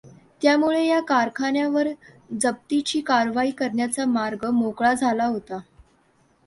त्यामुळे 0.41 0.85
या 0.85 0.99
कारखान्यावर 0.99 1.87
जप्तीची 2.41 3.01
कारवाई 3.01 3.51
करण्याचा 3.51 4.05
मार्ग 4.05 4.45
मोकळा 4.45 4.93
झाला 4.93 5.25
होता. 5.25 5.59